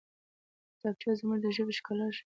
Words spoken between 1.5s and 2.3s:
ژبې ښکلا ښيي